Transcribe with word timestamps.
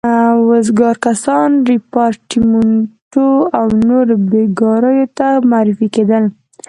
وزګار 0.49 0.95
کسان 1.05 1.49
ریپارټیمنټو 1.71 3.27
او 3.57 3.65
نورو 3.87 4.15
بېګاریو 4.29 5.07
ته 5.17 5.27
معرفي 5.51 5.87
کېدل. 5.95 6.23